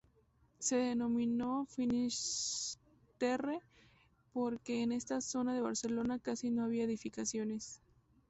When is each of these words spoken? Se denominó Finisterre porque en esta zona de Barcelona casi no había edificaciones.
Se 0.57 0.77
denominó 0.77 1.67
Finisterre 1.67 3.59
porque 4.33 4.81
en 4.81 4.93
esta 4.93 5.21
zona 5.21 5.53
de 5.53 5.61
Barcelona 5.61 6.17
casi 6.17 6.49
no 6.49 6.63
había 6.63 6.85
edificaciones. 6.85 7.79